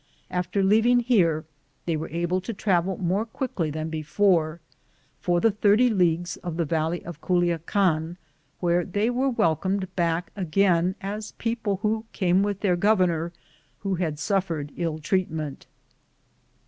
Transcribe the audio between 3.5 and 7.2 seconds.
than before, for the 30 leagues of the valley